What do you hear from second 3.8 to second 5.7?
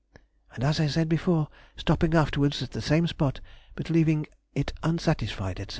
leaving it unsatisfied, &c....